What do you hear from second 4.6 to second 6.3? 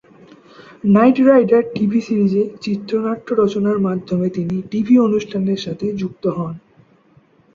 TV অনুষ্ঠানের সাথে যুক্ত